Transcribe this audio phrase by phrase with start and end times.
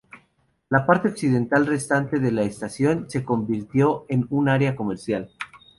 [0.69, 5.29] La parte occidental restante de la estación se convirtió en un área comercial.